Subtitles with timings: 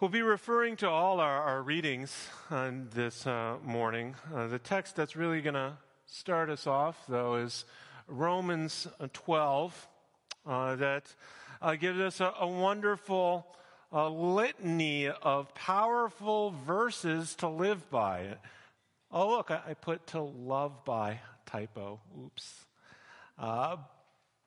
[0.00, 4.14] We'll be referring to all our, our readings on this uh, morning.
[4.34, 5.74] Uh, the text that's really going to
[6.06, 7.66] start us off, though, is
[8.08, 9.88] Romans 12,
[10.46, 11.14] uh, that
[11.60, 13.46] uh, gives us a, a wonderful
[13.92, 18.38] uh, litany of powerful verses to live by.
[19.12, 22.00] Oh, look, I, I put to love by typo.
[22.24, 22.64] Oops.
[23.38, 23.76] Uh,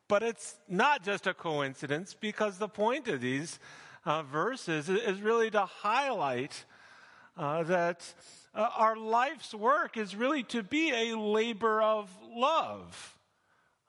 [0.07, 3.59] but it's not just a coincidence because the point of these
[4.05, 6.65] uh, verses is really to highlight
[7.37, 8.13] uh, that
[8.53, 13.17] uh, our life's work is really to be a labor of love.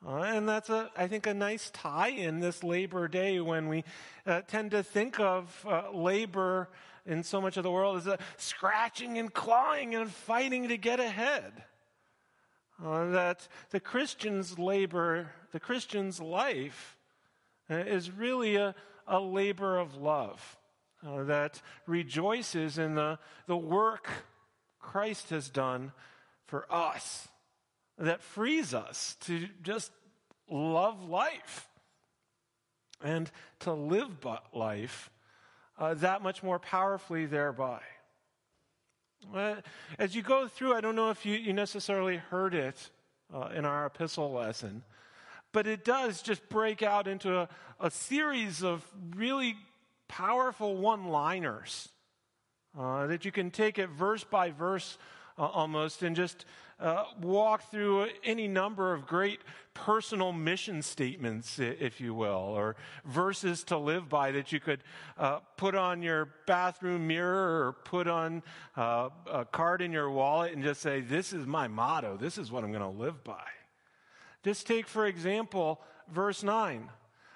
[0.07, 3.85] Uh, and that's, a, I think, a nice tie in this Labor Day when we
[4.27, 6.69] uh, tend to think of uh, labor
[7.07, 11.53] in so much of the world as scratching and clawing and fighting to get ahead.
[12.85, 16.99] Uh, that the Christian's labor, the Christian's life,
[17.71, 18.75] is really a,
[19.07, 20.57] a labor of love
[21.07, 24.09] uh, that rejoices in the, the work
[24.79, 25.93] Christ has done
[26.47, 27.29] for us,
[27.99, 29.91] that frees us to just
[30.51, 31.69] love life
[33.03, 35.11] and to live life
[35.79, 37.81] uh, that much more powerfully thereby.
[39.35, 39.57] Uh,
[39.99, 42.91] as you go through, I don't know if you, you necessarily heard it
[43.33, 44.83] uh, in our epistle lesson,
[45.55, 47.49] but it does just break out into a,
[47.81, 48.85] a series of
[49.17, 49.57] really
[50.09, 51.89] powerful one liners
[52.79, 54.99] uh, that you can take it verse by verse
[55.39, 56.45] uh, almost and just
[56.81, 59.41] uh, walk through any number of great
[59.75, 64.83] personal mission statements, if you will, or verses to live by that you could
[65.17, 68.43] uh, put on your bathroom mirror or put on
[68.77, 72.17] uh, a card in your wallet and just say, This is my motto.
[72.17, 73.45] This is what I'm going to live by.
[74.45, 75.81] Just take, for example,
[76.13, 76.91] verse 9.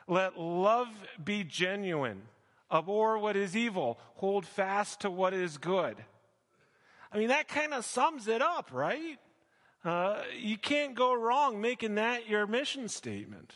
[0.07, 0.89] Let love
[1.23, 2.23] be genuine.
[2.71, 3.99] Abhor what is evil.
[4.17, 5.97] Hold fast to what is good.
[7.11, 9.19] I mean, that kind of sums it up, right?
[9.83, 13.55] Uh, you can't go wrong making that your mission statement.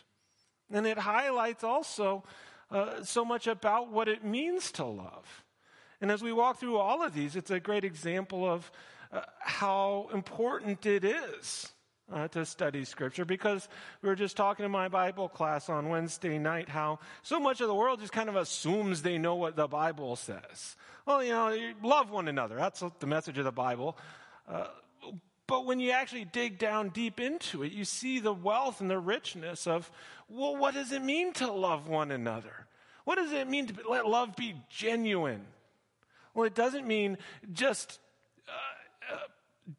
[0.70, 2.24] And it highlights also
[2.70, 5.44] uh, so much about what it means to love.
[6.00, 8.70] And as we walk through all of these, it's a great example of
[9.12, 11.70] uh, how important it is
[12.12, 13.68] uh, to study Scripture because
[14.02, 17.68] we were just talking in my Bible class on Wednesday night how so much of
[17.68, 20.76] the world just kind of assumes they know what the Bible says.
[21.06, 22.56] Well, you know, love one another.
[22.56, 23.96] That's the message of the Bible.
[24.48, 24.66] Uh,
[25.46, 28.98] but when you actually dig down deep into it, you see the wealth and the
[28.98, 29.90] richness of,
[30.28, 32.66] well, what does it mean to love one another?
[33.04, 35.44] What does it mean to let love be genuine?
[36.34, 37.18] Well, it doesn't mean
[37.52, 37.98] just
[38.48, 39.18] uh, uh,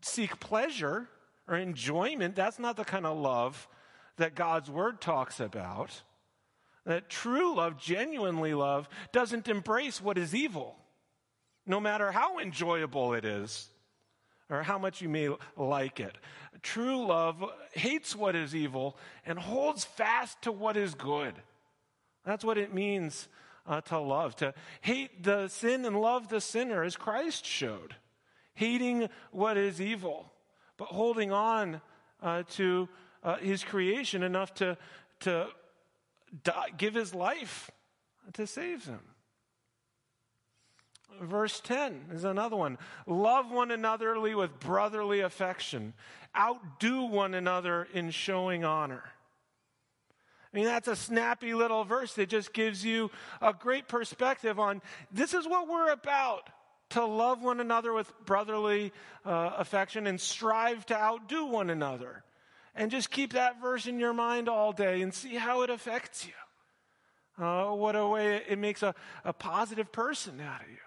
[0.02, 1.08] seek pleasure
[1.48, 2.36] or enjoyment.
[2.36, 3.68] That's not the kind of love
[4.18, 6.02] that God's word talks about.
[6.86, 10.76] That true love, genuinely love, doesn't embrace what is evil,
[11.66, 13.70] no matter how enjoyable it is
[14.50, 16.18] or how much you may like it.
[16.62, 21.34] True love hates what is evil and holds fast to what is good.
[22.26, 23.28] That's what it means
[23.66, 27.96] uh, to love, to hate the sin and love the sinner, as Christ showed.
[28.56, 30.33] Hating what is evil
[30.78, 31.82] but holding on
[32.22, 32.88] uh, to
[33.24, 34.78] uh, his creation enough to,
[35.22, 35.48] to
[36.44, 37.72] die, give his life
[38.34, 39.02] to save them.
[41.22, 42.78] Verse 10 is another one.
[43.06, 45.94] Love one anotherly with brotherly affection.
[46.36, 49.04] Outdo one another in showing honor.
[50.52, 53.10] I mean, that's a snappy little verse that just gives you
[53.42, 56.50] a great perspective on this is what we're about
[56.94, 58.92] to love one another with brotherly
[59.26, 62.24] uh, affection and strive to outdo one another.
[62.76, 66.26] And just keep that verse in your mind all day and see how it affects
[66.26, 67.44] you.
[67.44, 68.94] Uh, what a way it makes a,
[69.24, 70.78] a positive person out of you.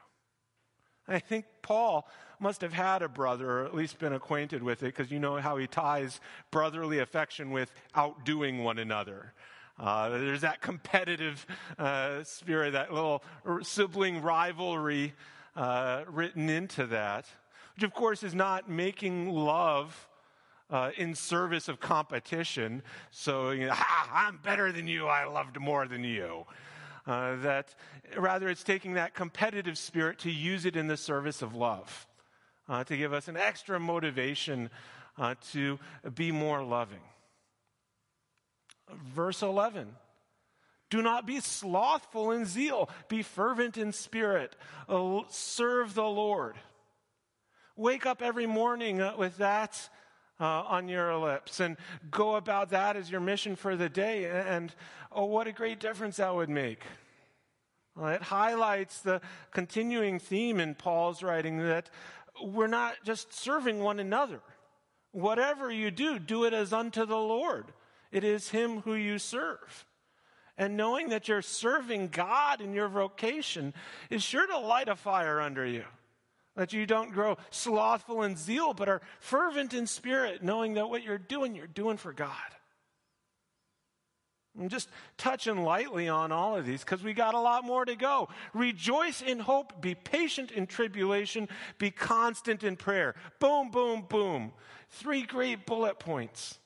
[1.08, 4.86] I think Paul must have had a brother, or at least been acquainted with it,
[4.86, 9.32] because you know how he ties brotherly affection with outdoing one another.
[9.78, 11.46] Uh, there's that competitive
[11.78, 13.22] uh, spirit, that little
[13.62, 15.14] sibling rivalry
[15.56, 17.26] uh, written into that,
[17.74, 20.08] which of course is not making love
[20.70, 22.82] uh, in service of competition.
[23.10, 23.74] So, you know,
[24.12, 26.44] I'm better than you, I loved more than you.
[27.06, 27.74] Uh, that
[28.16, 32.06] rather it's taking that competitive spirit to use it in the service of love,
[32.68, 34.68] uh, to give us an extra motivation
[35.16, 35.78] uh, to
[36.14, 37.00] be more loving.
[39.14, 39.88] Verse 11
[40.90, 42.88] do not be slothful in zeal.
[43.08, 44.54] Be fervent in spirit.
[44.88, 46.56] Uh, serve the Lord.
[47.76, 49.88] Wake up every morning uh, with that
[50.38, 51.76] uh, on your lips and
[52.10, 54.26] go about that as your mission for the day.
[54.26, 54.72] And
[55.10, 56.82] oh, what a great difference that would make.
[57.98, 59.22] It highlights the
[59.52, 61.88] continuing theme in Paul's writing that
[62.42, 64.40] we're not just serving one another.
[65.12, 67.72] Whatever you do, do it as unto the Lord.
[68.12, 69.86] It is Him who you serve.
[70.58, 73.74] And knowing that you're serving God in your vocation
[74.08, 75.84] is sure to light a fire under you.
[76.54, 81.02] That you don't grow slothful in zeal, but are fervent in spirit, knowing that what
[81.02, 82.32] you're doing, you're doing for God.
[84.58, 84.88] I'm just
[85.18, 88.28] touching lightly on all of these because we got a lot more to go.
[88.54, 91.48] Rejoice in hope, be patient in tribulation,
[91.78, 93.14] be constant in prayer.
[93.38, 94.52] Boom, boom, boom.
[94.88, 96.58] Three great bullet points.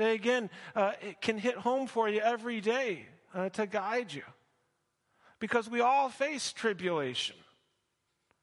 [0.00, 4.22] Again, uh, it can hit home for you every day uh, to guide you
[5.38, 7.36] because we all face tribulation.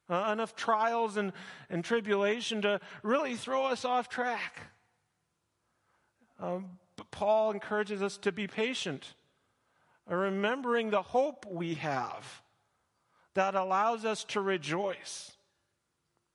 [0.10, 1.34] Uh, enough trials and,
[1.70, 4.62] and tribulation to really throw us off track.
[6.40, 9.16] Um, but Paul encourages us to be patient,
[10.08, 12.42] remembering the hope we have
[13.34, 15.32] that allows us to rejoice.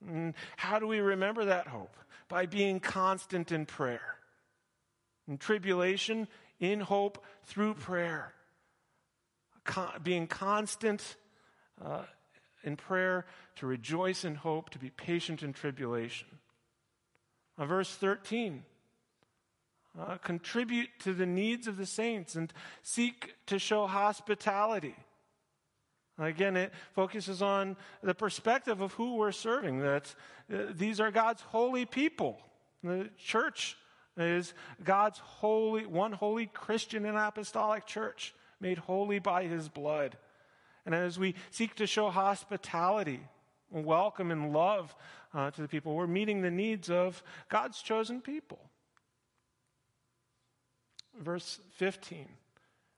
[0.07, 1.97] And how do we remember that hope?
[2.29, 4.19] By being constant in prayer.
[5.29, 6.29] In tribulation,
[6.61, 8.33] in hope, through prayer.
[10.03, 11.17] Being constant
[11.85, 12.03] uh,
[12.65, 13.27] in prayer,
[13.57, 16.29] to rejoice in hope, to be patient in tribulation.
[17.59, 18.65] Verse 13
[19.99, 22.53] uh, contribute to the needs of the saints and
[22.83, 24.95] seek to show hospitality.
[26.19, 30.15] Again, it focuses on the perspective of who we're serving, that
[30.53, 32.39] uh, these are God's holy people.
[32.83, 33.77] The church
[34.17, 34.55] is
[34.85, 40.17] God's holy, one holy Christian and apostolic church, made holy by his blood.
[40.85, 43.21] And as we seek to show hospitality,
[43.71, 44.95] welcome, and love
[45.33, 48.61] uh, to the people, we're meeting the needs of God's chosen people.
[51.19, 52.27] Verse 15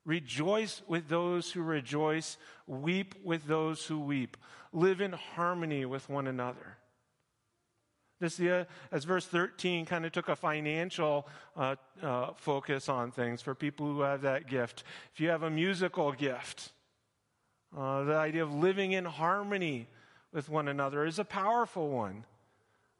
[0.04, 4.36] Rejoice with those who rejoice, weep with those who weep,
[4.72, 6.76] live in harmony with one another.
[8.20, 11.26] This, uh, as verse 13 kind of took a financial
[11.56, 14.84] uh, uh, focus on things for people who have that gift.
[15.12, 16.72] If you have a musical gift,
[17.76, 19.88] uh, the idea of living in harmony
[20.32, 22.24] with one another is a powerful one.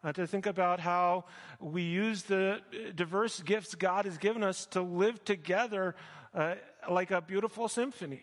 [0.02, 1.24] Uh, to think about how
[1.60, 2.60] we use the
[2.94, 5.94] diverse gifts God has given us to live together
[6.34, 6.56] uh,
[6.90, 8.20] like a beautiful symphony,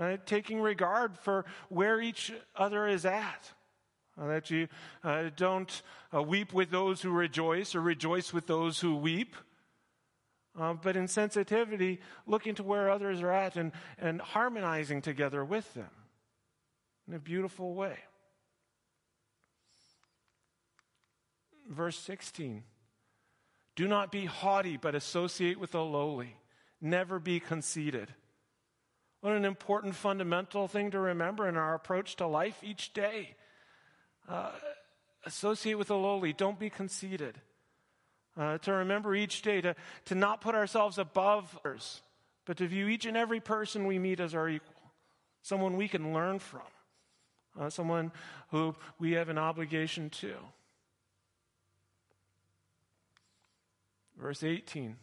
[0.00, 3.52] uh, taking regard for where each other is at.
[4.20, 4.68] Uh, that you
[5.02, 5.82] uh, don't
[6.14, 9.34] uh, weep with those who rejoice or rejoice with those who weep.
[10.58, 15.72] Uh, but in sensitivity, looking to where others are at and, and harmonizing together with
[15.74, 15.90] them
[17.08, 17.96] in a beautiful way.
[21.68, 22.64] Verse 16
[23.76, 26.36] Do not be haughty, but associate with the lowly.
[26.80, 28.12] Never be conceited.
[29.20, 33.36] What an important fundamental thing to remember in our approach to life each day.
[34.30, 34.50] Uh,
[35.26, 36.32] associate with the lowly.
[36.32, 37.40] Don't be conceited.
[38.36, 39.74] Uh, to remember each day to,
[40.04, 42.00] to not put ourselves above others,
[42.46, 44.74] but to view each and every person we meet as our equal,
[45.42, 46.62] someone we can learn from,
[47.58, 48.12] uh, someone
[48.50, 50.34] who we have an obligation to.
[54.16, 54.96] Verse 18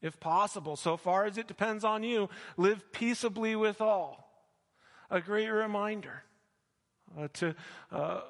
[0.00, 4.30] If possible, so far as it depends on you, live peaceably with all.
[5.10, 6.22] A great reminder
[7.20, 7.54] uh, to
[7.90, 8.20] uh,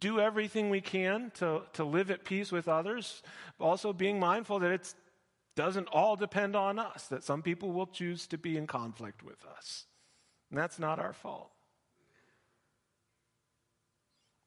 [0.00, 3.22] do everything we can to, to live at peace with others,
[3.58, 4.94] also being mindful that it
[5.56, 9.44] doesn't all depend on us, that some people will choose to be in conflict with
[9.56, 9.86] us.
[10.50, 11.50] And that's not our fault.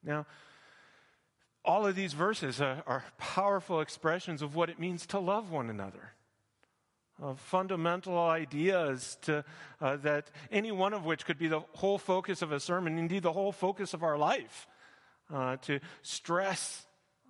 [0.02, 0.26] Now,
[1.64, 5.68] all of these verses are, are powerful expressions of what it means to love one
[5.68, 6.12] another.
[7.20, 9.44] Of fundamental ideas to,
[9.80, 13.22] uh, that any one of which could be the whole focus of a sermon, indeed
[13.22, 14.66] the whole focus of our life
[15.32, 16.86] uh, to stress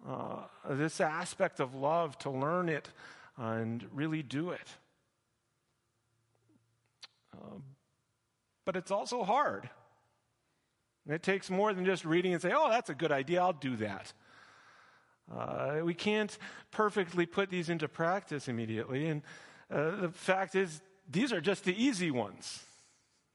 [0.06, 2.88] uh, this aspect of love, to learn it
[3.36, 4.68] and really do it.
[7.34, 7.58] Uh,
[8.64, 9.68] but it's also hard.
[11.08, 13.76] it takes more than just reading and say, oh, that's a good idea, I'll do
[13.76, 14.12] that.
[15.34, 16.36] Uh, we can't
[16.70, 19.08] perfectly put these into practice immediately.
[19.08, 19.22] And
[19.70, 22.64] uh, the fact is, these are just the easy ones.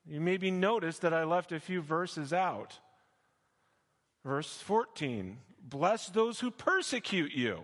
[0.05, 2.79] You maybe noticed that I left a few verses out.
[4.23, 7.61] Verse 14 Bless those who persecute you.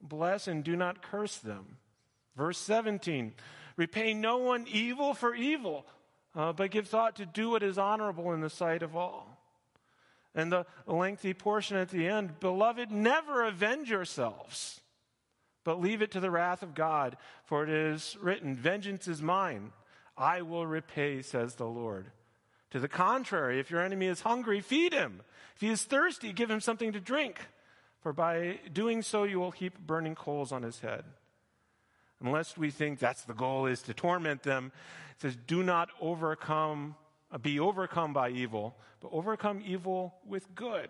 [0.00, 1.78] Bless and do not curse them.
[2.36, 3.32] Verse 17
[3.76, 5.86] Repay no one evil for evil,
[6.34, 9.38] uh, but give thought to do what is honorable in the sight of all.
[10.34, 14.80] And the lengthy portion at the end Beloved, never avenge yourselves,
[15.64, 19.72] but leave it to the wrath of God, for it is written, Vengeance is mine,
[20.16, 22.10] I will repay, says the Lord.
[22.72, 25.20] To the contrary, if your enemy is hungry, feed him.
[25.54, 27.38] If he is thirsty, give him something to drink.
[28.00, 31.04] For by doing so, you will heap burning coals on his head.
[32.22, 34.72] Unless we think that's the goal is to torment them,
[35.10, 36.96] it says, do not overcome,
[37.30, 40.88] uh, be overcome by evil, but overcome evil with good.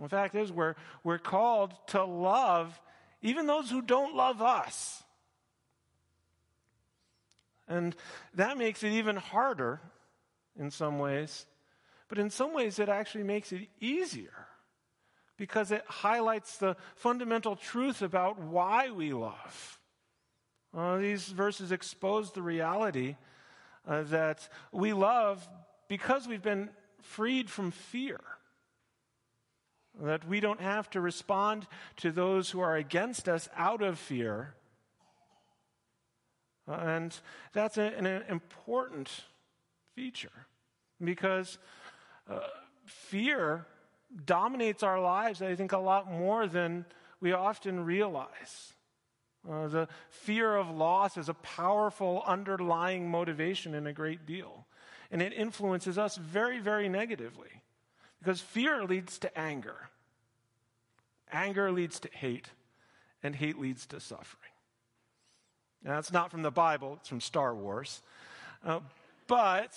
[0.00, 0.74] The fact is, we're,
[1.04, 2.78] we're called to love
[3.22, 5.02] even those who don't love us.
[7.72, 7.96] And
[8.34, 9.80] that makes it even harder
[10.58, 11.46] in some ways.
[12.08, 14.46] But in some ways, it actually makes it easier
[15.38, 19.80] because it highlights the fundamental truth about why we love.
[20.76, 23.16] Uh, these verses expose the reality
[23.88, 25.48] uh, that we love
[25.88, 26.68] because we've been
[27.00, 28.20] freed from fear.
[30.00, 34.54] That we don't have to respond to those who are against us out of fear.
[36.66, 37.14] And
[37.52, 39.10] that's an, important
[39.94, 40.46] feature
[41.02, 41.58] because
[42.30, 42.40] uh,
[42.84, 43.66] fear
[44.24, 46.84] dominates our lives, I think, a lot more than
[47.20, 48.74] we often realize.
[49.48, 54.66] Uh, the fear of loss is a powerful underlying motivation in a great deal.
[55.10, 57.62] And it influences us very, very negatively.
[58.20, 59.90] Because fear leads to anger,
[61.32, 62.50] anger leads to hate,
[63.20, 64.51] and hate leads to suffering.
[65.84, 68.02] Now, that's not from the Bible, it's from Star Wars.
[68.64, 68.80] Uh,
[69.26, 69.72] but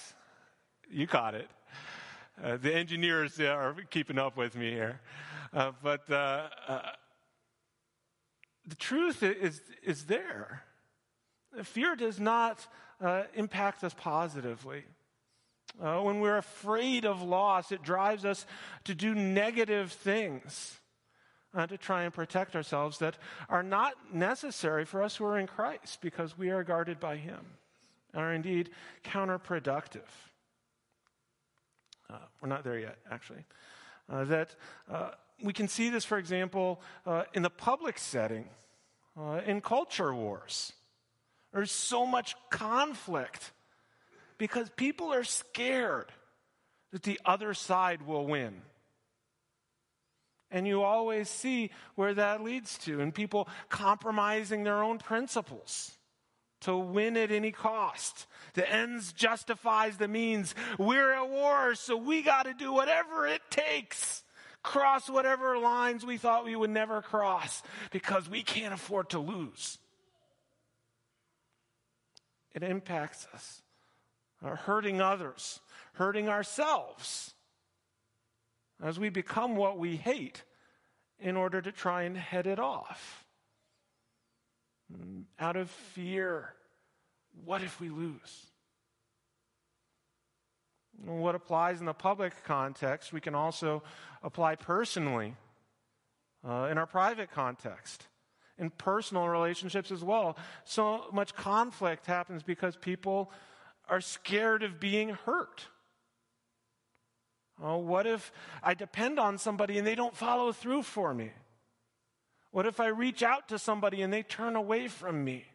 [0.90, 1.50] you caught it.
[2.44, 5.00] Uh, the engineers are keeping up with me here.
[5.54, 6.82] Uh, but uh, uh,
[8.68, 10.64] the truth is, is there.
[11.64, 12.68] Fear does not
[13.02, 14.84] uh, impact us positively.
[15.78, 18.46] When we're afraid of loss, it drives us
[18.86, 20.80] to do negative things
[21.56, 23.18] uh, to try and protect ourselves that
[23.50, 27.40] are not necessary for us who are in Christ because we are guarded by Him,
[28.14, 28.70] are indeed
[29.04, 30.10] counterproductive.
[32.10, 33.44] Uh, we're not there yet, actually.
[34.10, 34.56] Uh, that
[34.92, 38.46] uh, we can see this, for example, uh, in the public setting,
[39.46, 40.74] in culture wars.
[41.54, 43.54] There's so much conflict
[44.38, 46.12] because people are scared
[46.92, 48.62] that the other side will win.
[50.52, 55.98] And you always see where that leads to, and people compromising their own principles
[56.62, 58.26] to win at any cost.
[58.54, 60.56] The ends justifies the means.
[60.80, 64.24] We're at war, so we got to do whatever it takes.
[64.64, 67.62] Cross whatever lines we thought we would never cross
[67.92, 69.78] because we can't afford to lose.
[72.56, 73.62] It impacts us
[74.44, 75.60] uh, hurting others,
[75.94, 77.35] hurting ourselves,
[78.84, 80.44] as we become what we hate
[81.20, 83.26] in order to try and head it off.
[85.40, 86.54] Out of fear,
[87.44, 88.48] what if we lose?
[91.04, 93.84] What applies in the public context, we can also
[94.24, 95.36] apply personally
[96.48, 98.08] uh, in our private context,
[98.58, 100.38] in personal relationships as well.
[100.64, 103.32] So much conflict happens because people
[103.90, 105.68] are scared of being hurt.
[107.62, 108.32] Oh, what if
[108.62, 111.32] I depend on somebody and they don't follow through for me?
[112.52, 115.46] What if I reach out to somebody and they turn away from me?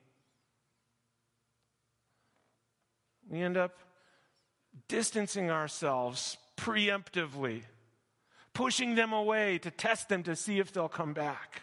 [3.28, 3.78] We end up
[4.88, 7.62] distancing ourselves preemptively,
[8.54, 11.62] pushing them away to test them to see if they'll come back,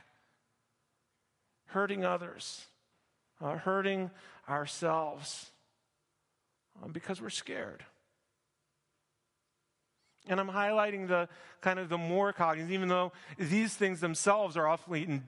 [1.65, 2.65] hurting others,
[3.41, 4.11] uh, hurting
[4.47, 5.51] ourselves.
[6.83, 7.83] Um, because we're scared.
[10.27, 11.29] And I'm highlighting the
[11.61, 15.27] kind of the more cognitive, even though these things themselves are often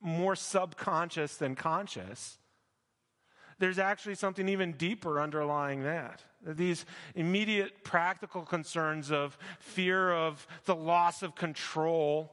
[0.00, 2.38] more subconscious than conscious.
[3.58, 6.22] There's actually something even deeper underlying that.
[6.44, 12.32] These immediate practical concerns of fear of the loss of control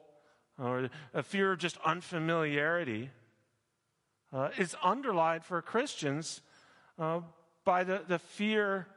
[0.58, 3.10] or a fear of just unfamiliarity
[4.32, 6.42] uh, is underlined for Christians
[6.98, 7.22] uh,
[7.66, 8.88] by the, the fear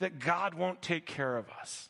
[0.00, 1.88] that God won't take care of us.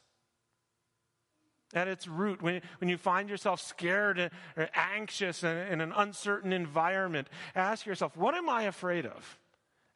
[1.77, 4.19] At its root, when, when you find yourself scared
[4.57, 9.39] or anxious in, in an uncertain environment, ask yourself, what am I afraid of?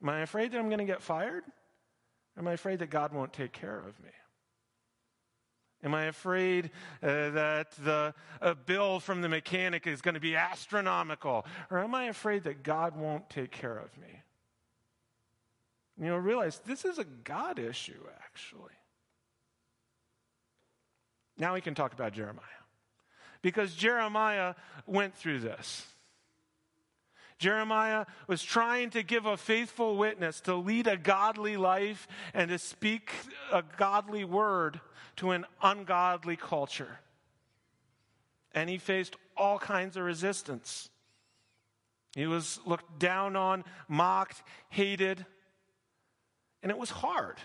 [0.02, 1.42] Am I afraid that I'm going to get fired?
[2.37, 4.10] Am I afraid that God won't take care of me?
[5.82, 6.66] Am I afraid
[7.02, 8.14] uh, that the
[8.66, 11.46] bill from the mechanic is going to be astronomical?
[11.70, 14.20] Or am I afraid that God won't take care of me?
[16.00, 18.72] you know, realize this is a God issue, actually.
[21.40, 22.44] Now we can talk about Jeremiah.
[23.42, 24.54] Because Jeremiah
[24.87, 25.87] went through this.
[27.38, 32.59] Jeremiah was trying to give a faithful witness, to lead a godly life, and to
[32.59, 33.11] speak
[33.50, 34.78] a godly word
[35.16, 37.00] to an ungodly culture.
[38.52, 40.90] And he faced all kinds of resistance.
[42.14, 45.25] He was looked down on, mocked, hated,
[46.62, 47.38] and it was hard.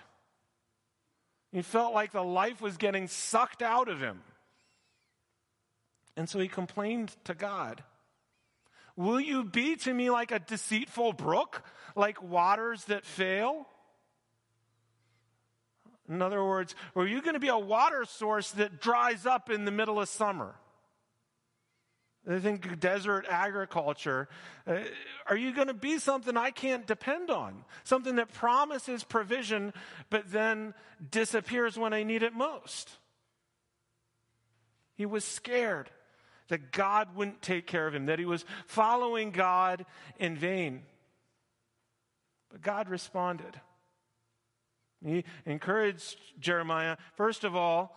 [1.55, 4.19] He felt like the life was getting sucked out of him.
[6.17, 7.81] And so he complained to God.
[8.97, 11.63] Will you be to me like a deceitful brook,
[11.95, 13.67] like waters that fail?
[16.09, 19.63] In other words, are you going to be a water source that dries up in
[19.63, 20.55] the middle of summer?
[22.27, 24.27] I think desert agriculture.
[24.65, 24.79] Uh,
[25.27, 27.63] are you going to be something I can't depend on?
[27.83, 29.73] Something that promises provision,
[30.09, 30.73] but then
[31.11, 32.89] disappears when I need it most?
[34.95, 35.91] He was scared
[36.47, 39.85] that God wouldn't take care of him, that he was following God
[40.17, 40.81] in vain.
[42.51, 43.59] But God responded.
[45.03, 47.95] He encouraged Jeremiah, first of all,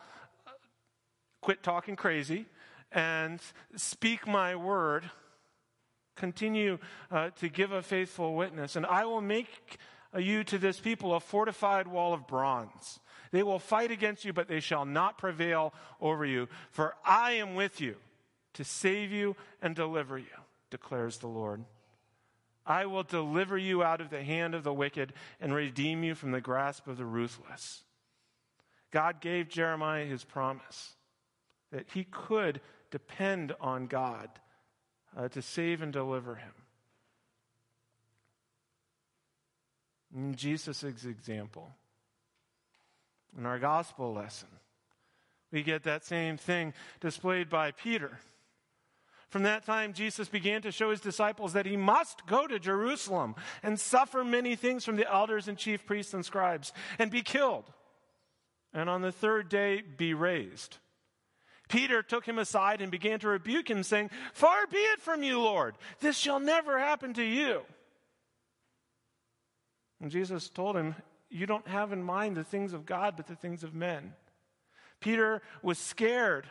[1.41, 2.47] quit talking crazy
[2.93, 3.41] and
[3.77, 5.11] speak my word.
[6.17, 6.79] Continue
[7.11, 8.77] uh, to give a faithful witness.
[8.77, 9.79] And I will make
[10.17, 12.99] you to this people a fortified wall of bronze.
[13.31, 16.49] They will fight against you, but they shall not prevail over you.
[16.71, 17.97] For I am with you
[18.55, 20.27] to save you and deliver you,
[20.71, 21.65] declares the Lord.
[22.67, 26.33] I will deliver you out of the hand of the wicked and redeem you from
[26.33, 27.83] the grasp of the ruthless.
[28.91, 30.95] God gave Jeremiah his promise
[31.73, 34.29] that he could depend on God
[35.17, 36.53] uh, to save and deliver him.
[40.15, 41.71] In Jesus' example,
[43.37, 44.49] in our gospel lesson,
[45.53, 48.19] we get that same thing displayed by Peter.
[49.29, 53.35] From that time, Jesus began to show his disciples that he must go to Jerusalem
[53.63, 57.65] and suffer many things from the elders and chief priests and scribes and be killed,
[58.73, 60.79] and on the third day be raised.
[61.69, 65.41] Peter took him aside and began to rebuke him, saying, Far be it from you,
[65.41, 65.77] Lord.
[66.01, 67.63] This shall never happen to you.
[70.01, 70.95] And Jesus told him,
[71.31, 74.15] You don't have in mind the things of God, but the things of men.
[75.01, 76.47] Peter was scared,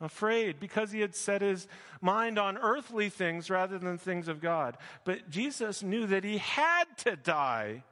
[0.00, 1.68] afraid, because he had set his
[2.00, 4.76] mind on earthly things rather than things of God.
[5.04, 7.84] But Jesus knew that he had to die.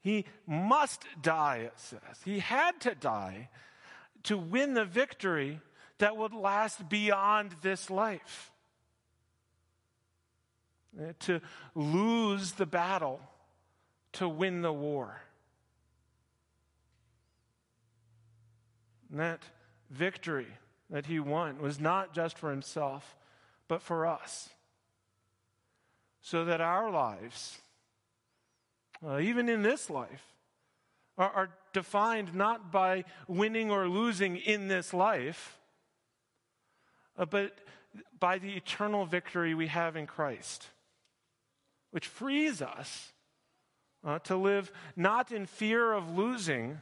[0.00, 2.00] He must die, it says.
[2.24, 3.48] He had to die
[4.24, 5.60] to win the victory
[5.98, 8.50] that would last beyond this life.
[10.98, 11.40] Uh, to
[11.74, 13.20] lose the battle
[14.12, 15.20] to win the war.
[19.10, 19.42] And that
[19.90, 20.48] victory
[20.90, 23.16] that he won was not just for himself,
[23.68, 24.48] but for us.
[26.20, 27.58] So that our lives,
[29.06, 30.24] uh, even in this life,
[31.18, 35.58] are, are defined not by winning or losing in this life,
[37.18, 37.58] uh, but
[38.18, 40.68] by the eternal victory we have in Christ,
[41.90, 43.12] which frees us
[44.04, 46.78] uh, to live not in fear of losing,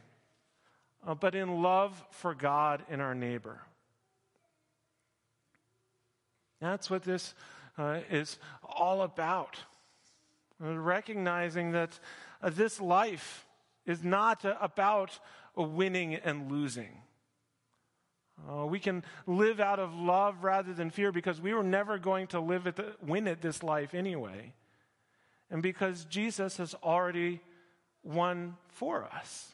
[1.05, 3.61] uh, but in love for God and our neighbor.
[6.61, 7.33] That's what this
[7.77, 9.57] uh, is all about.
[10.63, 11.99] Uh, recognizing that
[12.41, 13.46] uh, this life
[13.87, 15.17] is not about
[15.55, 17.01] winning and losing.
[18.47, 22.27] Uh, we can live out of love rather than fear because we were never going
[22.27, 24.53] to live at the, win at this life anyway.
[25.49, 27.41] And because Jesus has already
[28.03, 29.53] won for us.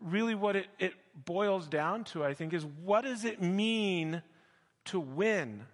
[0.00, 0.94] Really, what it, it
[1.26, 4.22] boils down to, I think, is what does it mean
[4.86, 5.66] to win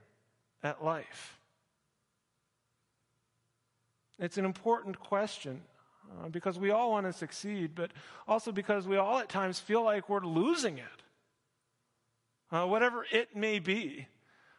[0.65, 1.36] at life?
[4.19, 5.63] It's an important question
[6.11, 7.91] uh, because we all want to succeed, but
[8.27, 10.85] also because we all at times feel like we're losing it.
[12.51, 14.07] Uh, whatever it may be,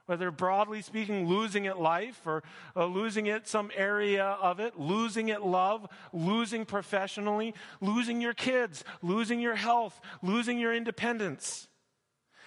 [0.06, 2.43] whether broadly speaking, losing it life or
[2.76, 8.84] uh, losing it some area of it, losing it love, losing professionally, losing your kids,
[9.02, 11.67] losing your health, losing your independence.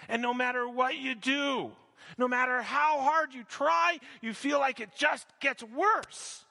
[0.07, 1.71] And no matter what you do,
[2.17, 6.45] no matter how hard you try, you feel like it just gets worse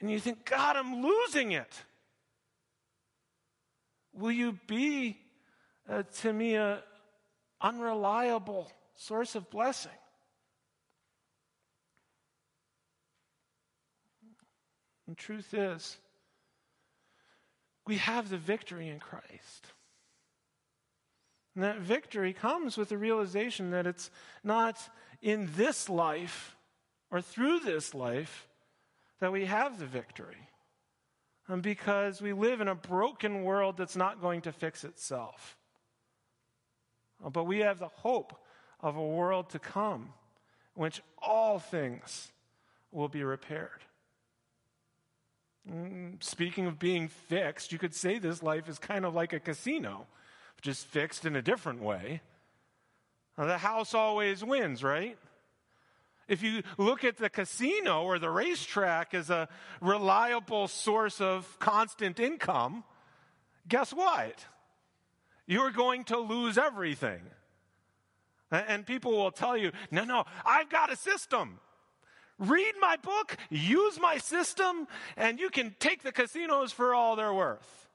[0.00, 1.72] and you think, God, I'm losing it.
[4.12, 5.18] Will you be
[5.88, 6.78] uh, to me an
[7.60, 9.90] unreliable source of blessing?
[15.08, 15.96] The truth is,
[17.86, 19.66] we have the victory in Christ.
[21.54, 24.10] And that victory comes with the realization that it's
[24.42, 24.78] not
[25.22, 26.56] in this life
[27.10, 28.45] or through this life
[29.20, 30.48] that we have the victory.
[31.48, 35.56] And because we live in a broken world that's not going to fix itself.
[37.32, 38.36] But we have the hope
[38.80, 40.12] of a world to come
[40.76, 42.30] in which all things
[42.92, 43.82] will be repaired.
[45.70, 49.40] Mm, speaking of being fixed, you could say this life is kind of like a
[49.40, 50.06] casino,
[50.62, 52.20] just fixed in a different way.
[53.36, 55.18] the house always wins, right?
[56.28, 59.48] If you look at the casino or the racetrack as a
[59.80, 62.82] reliable source of constant income,
[63.68, 64.44] guess what?
[65.46, 67.20] You're going to lose everything.
[68.50, 71.60] And people will tell you, no, no, I've got a system.
[72.38, 74.86] Read my book, use my system,
[75.16, 77.88] and you can take the casinos for all they're worth.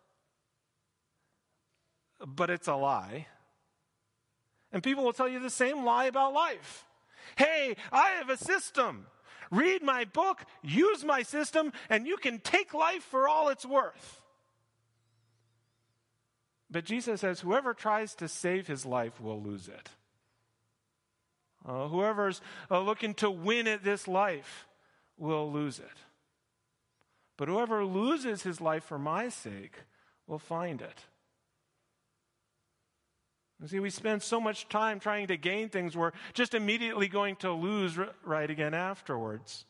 [2.26, 3.28] But it's a lie.
[4.72, 6.86] And people will tell you the same lie about life.
[7.36, 9.06] Hey, I have a system.
[9.52, 14.22] Read my book, use my system, and you can take life for all it's worth.
[16.70, 19.90] But Jesus says, whoever tries to save his life will lose it.
[21.68, 22.42] Uh, whoever's
[22.72, 24.68] uh, looking to win at this life
[25.18, 25.86] will lose it.
[27.38, 29.84] But whoever loses his life for my sake
[30.28, 31.06] will find it.
[33.62, 37.36] You see, we spend so much time trying to gain things we're just immediately going
[37.38, 37.96] to lose
[38.26, 39.66] right again afterwards.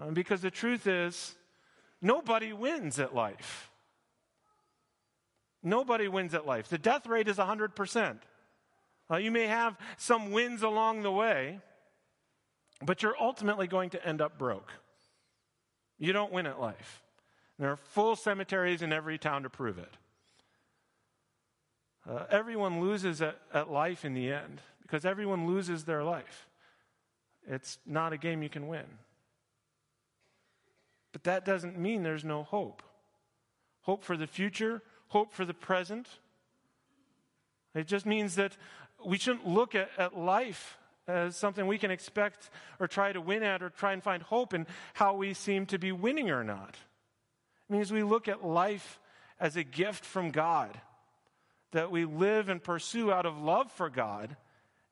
[0.00, 1.34] Uh, because the truth is,
[2.00, 3.70] nobody wins at life.
[5.64, 6.68] Nobody wins at life.
[6.68, 8.18] The death rate is 100%.
[9.10, 11.58] Uh, you may have some wins along the way,
[12.82, 14.70] but you're ultimately going to end up broke.
[15.98, 17.02] You don't win at life.
[17.58, 19.96] There are full cemeteries in every town to prove it.
[22.08, 26.46] Uh, everyone loses at, at life in the end because everyone loses their life.
[27.48, 28.84] It's not a game you can win.
[31.12, 32.82] But that doesn't mean there's no hope.
[33.82, 36.08] Hope for the future, hope for the present.
[37.74, 38.56] It just means that
[39.04, 43.42] we shouldn't look at, at life as something we can expect or try to win
[43.42, 46.76] at or try and find hope in how we seem to be winning or not.
[47.68, 48.98] It means we look at life
[49.38, 50.70] as a gift from God
[51.74, 54.36] that we live and pursue out of love for God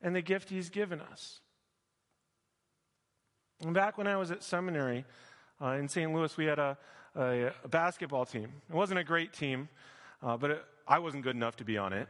[0.03, 1.41] and the gift He's given us.
[3.63, 5.05] And back when I was at seminary
[5.61, 6.13] uh, in St.
[6.13, 6.77] Louis, we had a,
[7.15, 8.49] a, a, basketball team.
[8.69, 9.69] It wasn't a great team,
[10.23, 12.09] uh, but it, I wasn't good enough to be on it.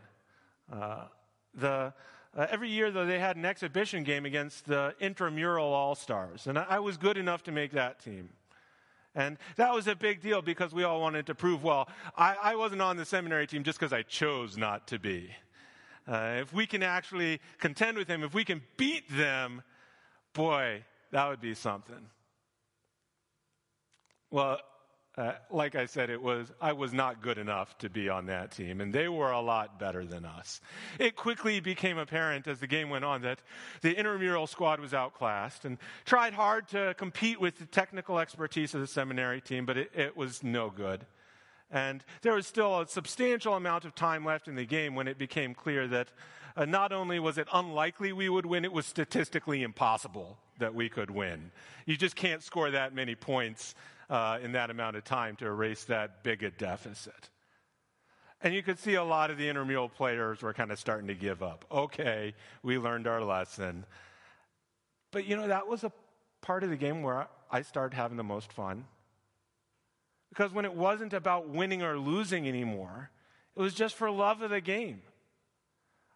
[0.73, 1.05] Uh,
[1.55, 1.93] the,
[2.35, 6.59] uh, every year, though, they had an exhibition game against the intramural All Stars, and
[6.59, 8.31] I, I was good enough to make that team.
[9.15, 12.57] And that was a big deal because we all wanted to prove, well, I, I
[12.57, 15.31] wasn't on the seminary team just because I chose not to be.
[16.09, 19.63] Uh, if we can actually contend with them, if we can beat them,
[20.33, 22.09] boy, that would be something.
[24.31, 24.59] Well,
[25.19, 28.53] uh, like I said, it was I was not good enough to be on that
[28.53, 30.61] team, and they were a lot better than us.
[30.99, 33.41] It quickly became apparent as the game went on that
[33.83, 38.81] the intramural squad was outclassed and tried hard to compete with the technical expertise of
[38.81, 41.05] the seminary team, but it, it was no good.
[41.71, 45.19] And there was still a substantial amount of time left in the game when it
[45.19, 46.09] became clear that
[46.57, 50.89] uh, not only was it unlikely we would win, it was statistically impossible that we
[50.89, 51.51] could win.
[51.87, 53.75] You just can't score that many points
[54.13, 57.31] uh, in that amount of time to erase that big a deficit.
[58.43, 61.15] And you could see a lot of the intramural players were kind of starting to
[61.15, 61.65] give up.
[61.73, 63.87] Okay, we learned our lesson.
[65.13, 65.93] But you know, that was a
[66.43, 68.85] part of the game where I started having the most fun.
[70.29, 73.11] Because when it wasn't about winning or losing anymore,
[73.57, 75.01] it was just for love of the game.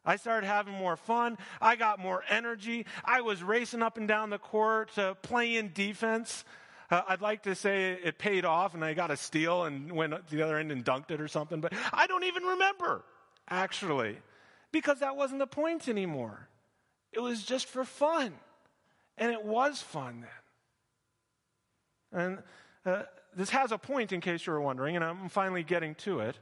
[0.05, 1.39] I started having more fun.
[1.63, 2.85] I got more energy.
[3.07, 6.45] I was racing up and down the court, uh, playing defense.
[6.91, 10.13] Uh, I'd like to say it paid off and I got a steal and went
[10.13, 13.05] to the other end and dunked it or something, but I don't even remember,
[13.49, 14.19] actually,
[14.73, 16.49] because that wasn't the point anymore.
[17.13, 18.35] It was just for fun.
[19.19, 20.27] And it was fun
[22.13, 22.21] then.
[22.23, 22.39] And
[22.85, 23.03] uh,
[23.35, 26.39] this has a point, in case you were wondering, and I'm finally getting to it.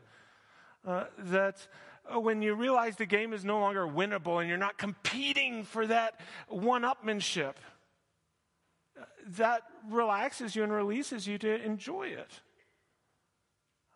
[0.86, 1.66] Uh, that
[2.12, 5.86] uh, when you realize the game is no longer winnable and you're not competing for
[5.86, 7.54] that one upmanship,
[9.38, 12.40] that relaxes you and releases you to enjoy it.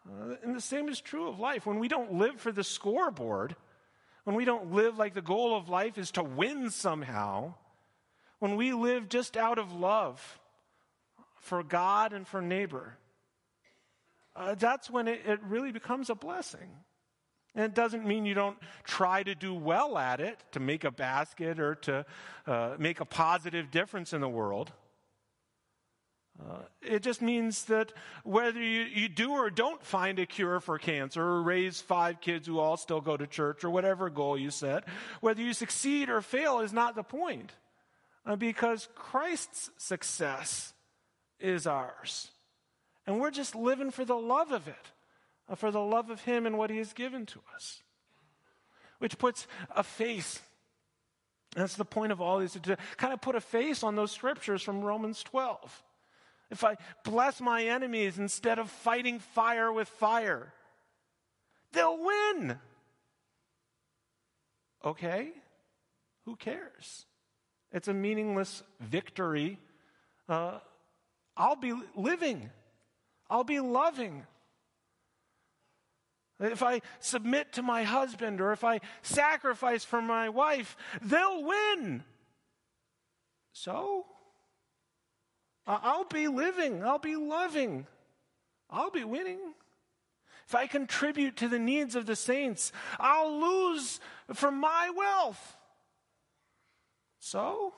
[0.08, 1.66] Uh, and the same is true of life.
[1.66, 3.54] When we don't live for the scoreboard,
[4.24, 7.54] when we don't live like the goal of life is to win somehow,
[8.38, 10.38] when we live just out of love
[11.40, 12.96] for God and for neighbor,
[14.34, 16.70] uh, that's when it, it really becomes a blessing.
[17.54, 20.90] And it doesn't mean you don't try to do well at it, to make a
[20.90, 22.06] basket or to
[22.46, 24.72] uh, make a positive difference in the world.
[26.40, 30.78] Uh, it just means that whether you, you do or don't find a cure for
[30.78, 34.50] cancer or raise five kids who all still go to church or whatever goal you
[34.50, 34.84] set,
[35.20, 37.52] whether you succeed or fail is not the point.
[38.24, 40.74] Uh, because Christ's success
[41.40, 42.30] is ours.
[43.06, 44.74] And we're just living for the love of it,
[45.48, 47.82] uh, for the love of Him and what He has given to us.
[48.98, 50.40] Which puts a face
[51.56, 54.62] that's the point of all these, to kind of put a face on those scriptures
[54.62, 55.82] from Romans 12
[56.50, 60.52] if I bless my enemies instead of fighting fire with fire,
[61.72, 62.58] they'll win.
[64.84, 65.32] Okay?
[66.24, 67.06] Who cares?
[67.72, 69.58] It's a meaningless victory.
[70.28, 70.58] Uh,
[71.36, 72.50] I'll be living,
[73.30, 74.26] I'll be loving.
[76.40, 82.04] If I submit to my husband or if I sacrifice for my wife, they'll win.
[83.52, 84.06] So?
[85.68, 87.86] I'll be living, I'll be loving,
[88.70, 89.38] I'll be winning.
[90.46, 94.00] If I contribute to the needs of the saints, I'll lose
[94.32, 95.58] from my wealth.
[97.18, 97.74] So,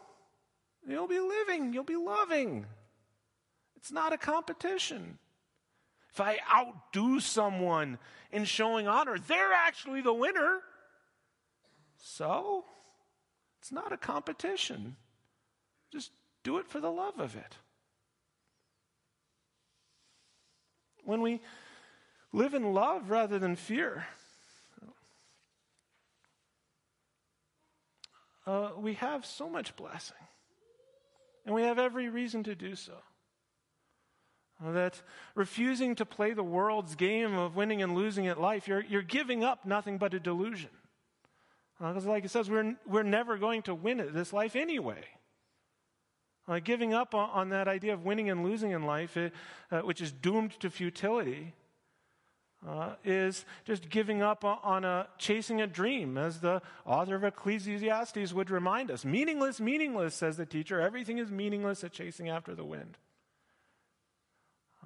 [0.88, 2.64] you'll be living, you'll be loving.
[3.74, 5.18] It's not a competition.
[6.12, 7.98] If I outdo someone
[8.30, 10.60] in showing honor, they're actually the winner.
[11.96, 12.64] So,
[13.60, 14.94] it's not a competition.
[15.92, 16.12] Just
[16.44, 17.56] do it for the love of it.
[21.04, 21.40] When we
[22.32, 24.06] live in love rather than fear,
[28.46, 30.16] uh, we have so much blessing.
[31.46, 32.94] And we have every reason to do so.
[34.64, 35.00] Uh, that
[35.34, 39.42] refusing to play the world's game of winning and losing at life, you're, you're giving
[39.42, 40.70] up nothing but a delusion.
[41.78, 45.02] Because, uh, like it says, we're, we're never going to win at this life anyway.
[46.50, 49.32] Uh, giving up on, on, that idea of winning and losing in life, it,
[49.70, 51.54] uh, which is doomed to futility,
[52.68, 58.32] uh, is just giving up on a chasing a dream, as the author of Ecclesiastes
[58.32, 59.04] would remind us.
[59.04, 60.80] Meaningless, meaningless, says the teacher.
[60.80, 62.98] Everything is meaningless at chasing after the wind.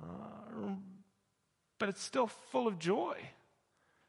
[0.02, 0.74] Uh,
[1.78, 3.16] but it's still full of joy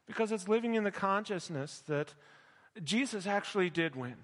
[0.06, 2.12] because it's living in the consciousness that
[2.84, 4.16] Jesus actually did win.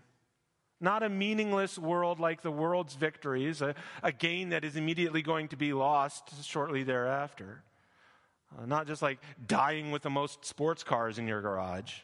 [0.82, 5.46] Not a meaningless world like the world's victories, a, a gain that is immediately going
[5.48, 7.62] to be lost shortly thereafter.
[8.58, 12.00] Uh, not just like dying with the most sports cars in your garage.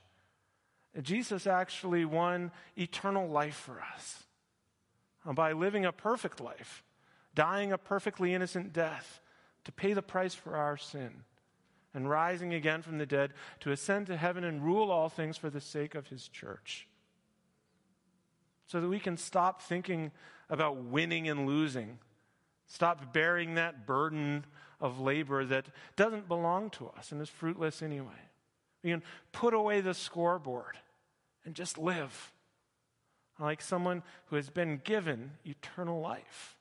[1.02, 4.22] Jesus actually won eternal life for us
[5.26, 6.84] uh, by living a perfect life,
[7.34, 9.20] dying a perfectly innocent death
[9.64, 11.24] to pay the price for our sin,
[11.94, 15.50] and rising again from the dead to ascend to heaven and rule all things for
[15.50, 16.86] the sake of his church
[18.68, 20.12] so that we can stop thinking
[20.48, 21.98] about winning and losing.
[22.66, 24.44] Stop bearing that burden
[24.80, 28.20] of labor that doesn't belong to us and is fruitless anyway.
[28.84, 29.02] We can
[29.32, 30.78] put away the scoreboard
[31.44, 32.32] and just live
[33.40, 36.56] like someone who has been given eternal life.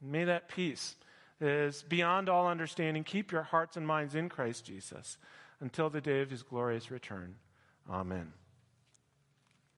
[0.00, 0.96] And may that peace
[1.40, 5.16] that is beyond all understanding keep your hearts and minds in Christ Jesus
[5.60, 7.36] until the day of his glorious return.
[7.90, 8.32] Amen.